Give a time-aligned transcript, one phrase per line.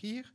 [0.00, 0.32] Hier.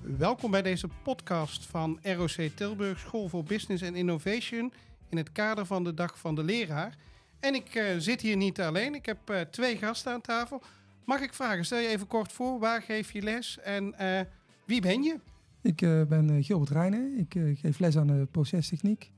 [0.00, 4.72] Welkom bij deze podcast van ROC Tilburg School voor Business and Innovation
[5.08, 6.96] in het kader van de Dag van de Leraar.
[7.40, 10.62] En ik uh, zit hier niet alleen, ik heb uh, twee gasten aan tafel.
[11.04, 14.20] Mag ik vragen, stel je even kort voor, waar geef je les en uh,
[14.64, 15.18] wie ben je?
[15.62, 15.76] Ik
[16.08, 19.10] ben Gilbert Reijnen, ik geef les aan de procestechniek.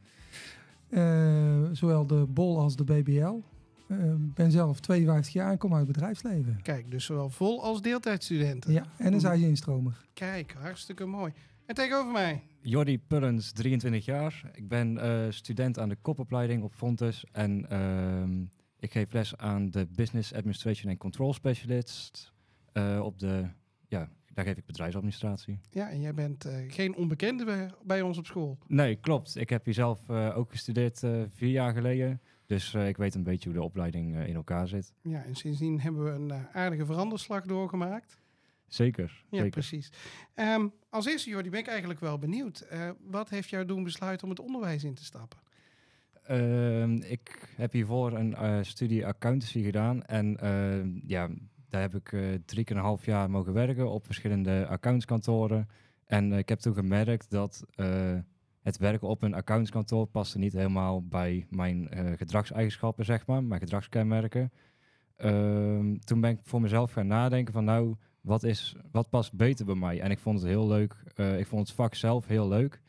[1.73, 3.41] Zowel de BOL als de BBL.
[3.89, 6.63] Ik ben zelf 52 jaar en kom uit het bedrijfsleven.
[6.63, 8.73] Kijk, dus zowel vol als deeltijdstudenten.
[8.73, 10.07] Ja, en een zijde-instromer.
[10.13, 11.33] Kijk, hartstikke mooi.
[11.67, 12.43] En tegenover mij?
[12.61, 14.51] Jordi Pullens, 23 jaar.
[14.55, 17.25] Ik ben uh, student aan de kopopleiding op Fontes.
[17.33, 18.47] En uh,
[18.79, 22.33] ik geef les aan de Business Administration and Control Specialist.
[22.73, 23.49] Uh, op de,
[23.89, 25.59] ja, daar geef ik bedrijfsadministratie.
[25.71, 28.59] Ja, en jij bent uh, geen onbekende bij, bij, ons op school.
[28.67, 29.37] Nee, klopt.
[29.37, 32.21] Ik heb hier zelf ook gestudeerd vier jaar geleden.
[32.47, 34.93] Dus ik weet een beetje hoe de opleiding in elkaar zit.
[35.03, 38.19] Ja, en sindsdien hebben we een aardige veranderslag doorgemaakt.
[38.67, 39.25] Zeker.
[39.31, 39.51] Ja, zeker.
[39.51, 39.93] precies.
[40.35, 42.67] Um, als eerste, Jordi, ben ik eigenlijk wel benieuwd.
[43.01, 45.39] Wat heeft jou doen besluiten om het onderwijs in te stappen?
[46.31, 50.05] Uh, ik heb hiervoor een studie accountancy gedaan.
[50.05, 50.39] En
[51.07, 51.29] ja,
[51.73, 52.09] daar heb ik
[52.45, 55.69] drie keer een half jaar mogen werken op verschillende accountskantoren.
[56.07, 57.65] En ik heb toen gemerkt dat
[58.63, 64.53] het werken op een accountskantoor paste niet helemaal bij mijn gedragseigenschappen, zeg maar, mijn gedragskenmerken.
[65.17, 69.65] Ehm, toen ben ik voor mezelf gaan nadenken van nou, wat, is, wat past beter
[69.65, 70.01] bij mij?
[70.01, 70.97] En ik vond het heel leuk.
[71.17, 72.81] Uh, ik vond het vak zelf heel leuk.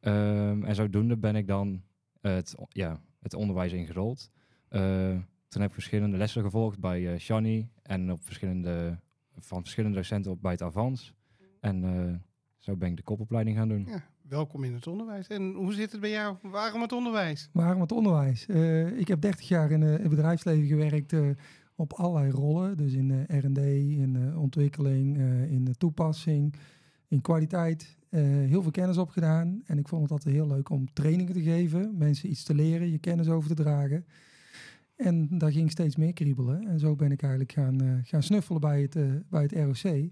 [0.00, 1.82] Um, en zodoende ben ik dan
[2.20, 4.30] het, ja, het onderwijs ingerold.
[4.70, 5.16] Uh,
[5.54, 8.98] toen heb ik verschillende lessen gevolgd bij uh, Shani en op verschillende,
[9.38, 11.14] van verschillende docenten op bij het Avans.
[11.60, 12.24] En
[12.58, 13.84] zo ben ik de kopopleiding gaan doen.
[13.88, 15.26] Ja, welkom in het onderwijs.
[15.26, 16.36] En hoe zit het bij jou?
[16.42, 17.48] Waarom het onderwijs?
[17.52, 18.46] Waarom het onderwijs?
[18.96, 21.12] ik heb 30 jaar in het bedrijfsleven gewerkt
[21.76, 22.76] op allerlei rollen.
[22.76, 26.54] Dus in uh, R&D, in uh, ontwikkeling, uh, in de toepassing,
[27.08, 27.96] in kwaliteit.
[28.10, 29.62] heel veel kennis opgedaan.
[29.66, 31.94] En ik vond het altijd heel leuk om trainingen te geven.
[31.98, 34.06] Mensen iets te leren, je kennis over te dragen.
[34.96, 36.66] En daar ging steeds meer kriebelen.
[36.66, 40.10] En zo ben ik eigenlijk gaan, gaan snuffelen bij het, bij het ROC.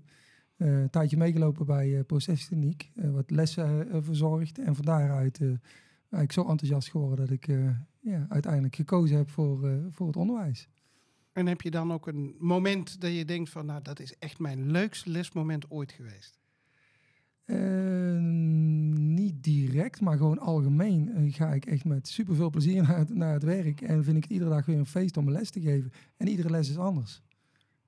[0.56, 2.90] een tijdje meegelopen bij procestechniek.
[2.94, 4.58] wat lessen verzorgd.
[4.58, 7.46] En van daaruit eigenlijk zo enthousiast geworden dat ik
[8.00, 10.68] ja, uiteindelijk gekozen heb voor, voor het onderwijs.
[11.32, 14.38] En heb je dan ook een moment dat je denkt van, nou, dat is echt
[14.38, 16.38] mijn leukste lesmoment ooit geweest?
[17.46, 18.01] Uh,
[19.72, 23.42] direct, maar gewoon algemeen uh, ga ik echt met superveel plezier naar het, naar het
[23.42, 23.80] werk.
[23.80, 25.92] En vind ik het iedere dag weer een feest om een les te geven.
[26.16, 27.22] En iedere les is anders.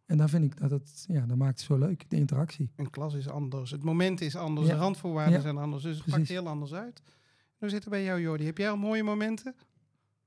[0.07, 2.71] En daar vind ik dat het, ja, dat maakt het zo leuk, de interactie.
[2.77, 4.73] Een klas is anders, het moment is anders, ja.
[4.73, 5.41] de randvoorwaarden ja.
[5.41, 5.83] zijn anders.
[5.83, 6.19] Dus het Precies.
[6.19, 7.03] pakt heel anders uit.
[7.59, 8.45] Hoe zit het bij jou, Jordi?
[8.45, 9.55] Heb jij al mooie momenten?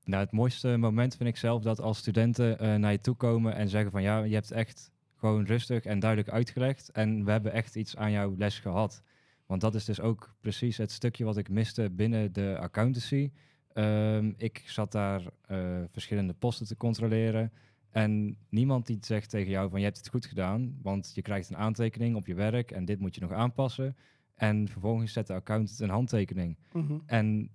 [0.04, 3.54] Nou, het mooiste moment vind ik zelf dat als studenten uh, naar je toe komen
[3.54, 7.52] en zeggen van ja, je hebt echt gewoon rustig en duidelijk uitgelegd en we hebben
[7.52, 9.02] echt iets aan jouw les gehad.
[9.48, 13.30] Want dat is dus ook precies het stukje wat ik miste binnen de accountancy.
[13.74, 17.52] Um, ik zat daar uh, verschillende posten te controleren
[17.90, 21.48] en niemand die zegt tegen jou van je hebt het goed gedaan, want je krijgt
[21.48, 23.96] een aantekening op je werk en dit moet je nog aanpassen.
[24.34, 26.56] En vervolgens zet de accountant een handtekening.
[26.72, 27.02] Mm -hmm.
[27.06, 27.50] En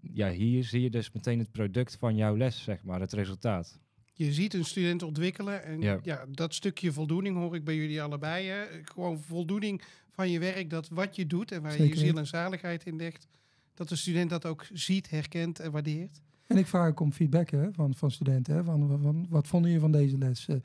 [0.00, 3.80] ja, hier zie je dus meteen het product van jouw les, zeg maar, het resultaat.
[4.16, 5.98] Je ziet een student ontwikkelen en ja.
[6.02, 8.46] ja dat stukje voldoening hoor ik bij jullie allebei.
[8.46, 8.64] Hè?
[8.84, 11.86] Gewoon voldoening van je werk, dat wat je doet en waar Zeker.
[11.86, 13.26] je je ziel en zaligheid in legt,
[13.74, 16.20] dat de student dat ook ziet, herkent en waardeert.
[16.46, 18.54] En ik vraag ook om feedback hè, van, van studenten.
[18.54, 20.48] Hè, van, van, wat vonden jullie van deze les?
[20.48, 20.56] Uh,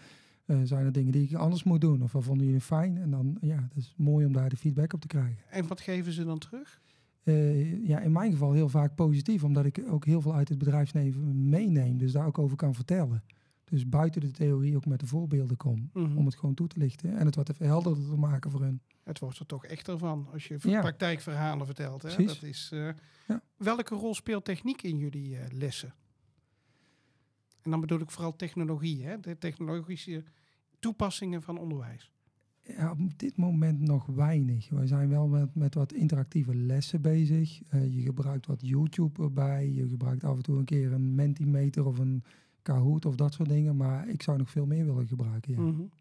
[0.46, 2.04] uh, zijn er dingen die ik anders moet doen?
[2.04, 2.98] Of wat vonden jullie fijn?
[2.98, 5.38] En dan, ja, het is mooi om daar de feedback op te krijgen.
[5.50, 6.82] En wat geven ze dan terug?
[7.24, 10.58] Uh, ja, in mijn geval heel vaak positief, omdat ik ook heel veel uit het
[10.58, 13.24] bedrijfsleven meeneem, dus daar ook over kan vertellen.
[13.70, 16.18] Dus buiten de theorie ook met de voorbeelden kom, mm -hmm.
[16.18, 18.82] om het gewoon toe te lichten en het wat even helderder te maken voor hun.
[19.04, 20.80] Het wordt er toch echter van als je ja.
[20.82, 22.02] praktijkverhalen vertelt.
[22.02, 22.26] Hè?
[22.26, 22.90] Dat is, uh,
[23.28, 23.42] ja.
[23.58, 25.94] Welke rol speelt techniek in jullie uh, lessen?
[27.62, 29.20] En dan bedoel ik vooral technologie, hè?
[29.20, 30.24] de technologische
[30.80, 32.12] toepassingen van onderwijs
[32.78, 34.70] ja, op dit moment nog weinig.
[34.70, 37.62] We zijn wel met, met wat interactieve lessen bezig.
[37.74, 39.72] Uh, je gebruikt wat YouTube erbij.
[39.72, 42.24] Je gebruikt af en toe een keer een Mentimeter of een
[42.62, 43.78] Kahoot of dat soort dingen.
[43.78, 45.52] Maar ik zou nog veel meer willen gebruiken.
[45.52, 45.60] Ja.
[45.60, 45.92] Mm -hmm.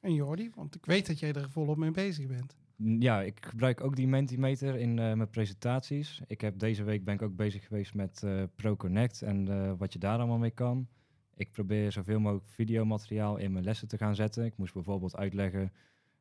[0.00, 2.56] En Jordi, want ik weet dat jij er volop mee bezig bent.
[2.98, 6.20] Ja, ik gebruik ook die Mentimeter in uh, mijn presentaties.
[6.26, 9.92] Ik heb deze week ben ik ook bezig geweest met uh, ProConnect en uh, wat
[9.92, 10.88] je daar allemaal mee kan.
[11.34, 14.44] Ik probeer zoveel mogelijk videomateriaal in mijn lessen te gaan zetten.
[14.44, 15.72] Ik moest bijvoorbeeld uitleggen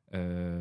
[0.09, 0.59] uh,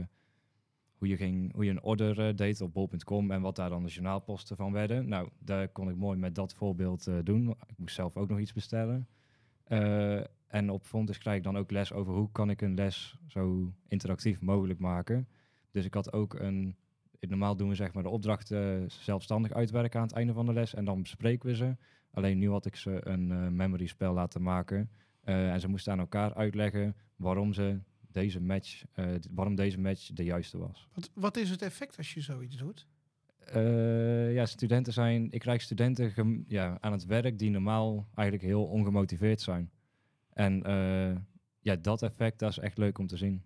[0.99, 3.83] hoe, je ging, hoe je een order eh, deed op bol.com en wat daar dan
[3.83, 5.09] de journaalposten van werden.
[5.09, 7.51] Nou, daar kon ik mooi met dat voorbeeld eh, doen.
[7.51, 9.09] Ik moest zelf ook nog iets bestellen.
[9.65, 13.17] Eh, en op Fontes krijg ik dan ook les over hoe kan ik een les
[13.27, 15.29] zo interactief mogelijk maken.
[15.71, 16.77] Dus ik had ook een...
[17.21, 20.75] Normaal doen we zeg maar de opdrachten zelfstandig uitwerken aan het einde van de les
[20.75, 21.77] en dan bespreken we ze.
[22.11, 24.91] Alleen nu had ik ze een memory spel laten maken.
[25.23, 27.81] En ze moesten aan elkaar uitleggen waarom ze
[28.17, 30.89] deze match, eh, waarom deze match de juiste was.
[30.95, 32.87] Wat, wat is het effect als je zoiets doet?
[33.39, 35.31] Eh, ja, studenten zijn.
[35.31, 39.71] Ik krijg studenten gem- ja, aan het werk die normaal eigenlijk heel ongemotiveerd zijn.
[40.33, 41.17] En eh,
[41.61, 43.43] ja, dat effect dat is echt leuk om te zien.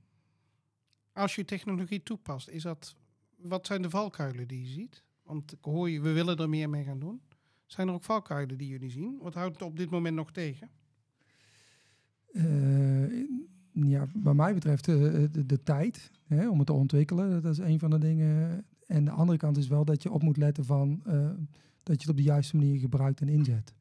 [1.13, 2.97] Als je technologie toepast, is dat,
[3.37, 5.03] wat zijn de valkuilen die je ziet?
[5.23, 7.21] Want ik hoor je, we willen er meer mee gaan doen.
[7.67, 9.19] Zijn er ook valkuilen die jullie zien?
[9.21, 10.71] Wat houdt het op dit moment nog tegen?
[12.33, 13.40] Eh,
[13.73, 14.97] ja, wat mij betreft eh,
[15.33, 18.65] de, de tijd hè, om het te ontwikkelen, dat is een van de dingen.
[18.87, 21.31] En de andere kant is wel dat je op moet letten van eh,
[21.83, 23.75] dat je het op de juiste manier gebruikt en inzet.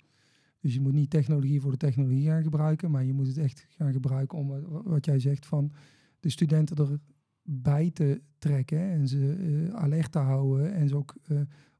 [0.62, 3.66] Dus je moet niet technologie voor de technologie gaan gebruiken, maar je moet het echt
[3.70, 5.72] gaan gebruiken om, eh, wa- wat jij zegt, van
[6.20, 7.00] de studenten
[7.44, 9.34] erbij te trekken en ze
[9.70, 11.38] eh, alert te houden en ze ook eh,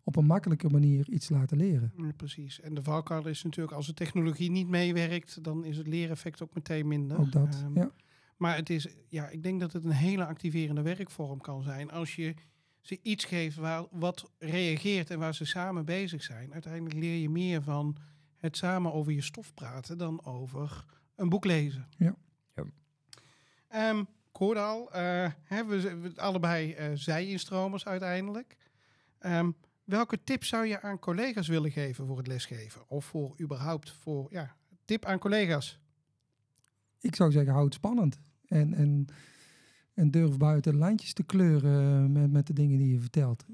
[0.10, 1.94] op een makkelijke manier iets laten leren.
[1.98, 2.60] Ja, precies.
[2.62, 6.54] En de valkuil is natuurlijk, als de technologie niet meewerkt, dan is het leereffect ook
[6.54, 7.20] meteen minder.
[7.20, 7.92] Ook dat, Ehm, ja.
[8.38, 11.92] Maar het is, ja, ik denk dat het een hele activerende werkvorm kan zijn.
[11.92, 12.34] Als je
[12.82, 16.54] ze iets geeft waar, wat reageert en waar ze samen bezig zijn.
[16.54, 17.98] Uiteindelijk leer je meer van
[18.38, 20.86] het samen over je stof praten dan over
[21.16, 21.88] een boek lezen.
[21.98, 22.16] Ja.
[22.56, 22.64] Ja.
[23.68, 28.58] Ehm, ik hoorde al, eh, hè, we, allebei eh zij-instromers uiteindelijk.
[29.20, 29.52] Ehm,
[29.90, 32.82] welke tips zou je aan collega's willen geven voor het lesgeven?
[32.88, 34.56] Of voor überhaupt voor, ja,
[34.86, 35.80] tip aan collega's?
[37.02, 38.20] ik zou zeggen, hou het spannend.
[38.48, 39.08] En, en,
[39.94, 43.46] en durf buiten lijntjes te kleuren eh, met, met de dingen die je vertelt.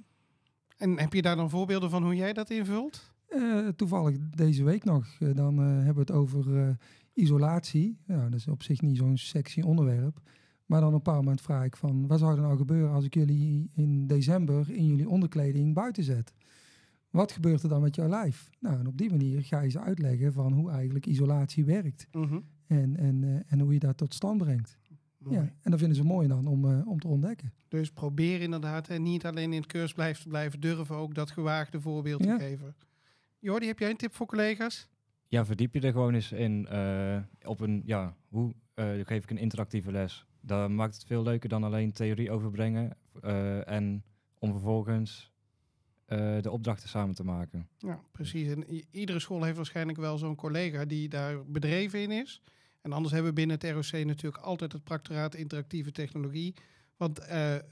[0.77, 3.13] En heb je daar dan voorbeelden van hoe jij dat invult?
[3.27, 6.77] Eh, toevallig deze week nog, eh, dan hebben we het over
[7.13, 7.97] isolatie.
[8.05, 10.21] Nou, dat is op zich niet zo'n sexy onderwerp.
[10.65, 13.05] Maar dan op een bepaald moment vraag ik van, wat zou er nou gebeuren als
[13.05, 16.33] ik jullie in december in jullie onderkleding buiten zet?
[17.09, 18.49] Wat gebeurt er dan met jouw lijf?
[18.59, 22.07] Nou, en op die manier ga je ze uitleggen van hoe eigenlijk isolatie werkt.
[22.67, 24.77] En, en, eh, en hoe je dat tot stand brengt.
[25.17, 25.37] Mooi.
[25.37, 27.53] Ja, en dat vinden ze mooi dan om, eh, om te ontdekken.
[27.67, 31.31] Dus probeer inderdaad en niet alleen in het cursus blijven te blijven durven ook dat
[31.31, 32.37] gewaagde voorbeeld Ja.
[32.37, 32.75] te geven.
[33.39, 34.87] Jordi, heb jij een tip voor collega's?
[35.27, 39.29] Ja, verdiep je er gewoon eens in eh, op een, ja, hoe eh, geef ik
[39.29, 40.25] een interactieve les?
[40.41, 44.03] Dat maakt het veel leuker dan alleen theorie overbrengen eh, en
[44.39, 45.33] om vervolgens
[46.41, 47.67] de opdrachten samen te maken.
[47.77, 48.47] Ja, precies.
[48.47, 52.41] En iedere school heeft waarschijnlijk wel zo'n collega die daar bedreven in is.
[52.81, 56.53] En anders hebben we binnen het ROC natuurlijk altijd het practoraat interactieve technologie.
[56.97, 57.19] Want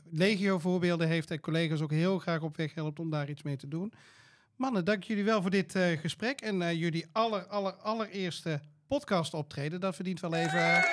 [0.03, 3.57] legio voorbeelden heeft en collega's ook heel graag op weg helpt om daar iets mee
[3.57, 3.93] te doen.
[4.63, 6.41] Mannen, dank jullie wel voor dit eh, gesprek.
[6.41, 9.79] En eh, jullie aller, aller, allereerste podcast optreden.
[9.79, 10.59] Dat verdient wel even...
[10.59, 10.83] eh,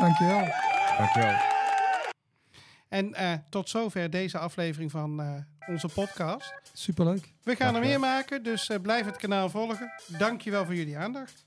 [0.00, 0.46] Dankjewel.
[0.98, 1.36] Dankjewel.
[2.88, 5.32] En eh, tot zover deze aflevering van eh,
[5.68, 6.52] onze podcast.
[6.72, 7.32] Superleuk.
[7.42, 9.92] We gaan er meer maken, dus eh, blijf het kanaal volgen.
[10.06, 11.46] Dankjewel voor jullie aandacht.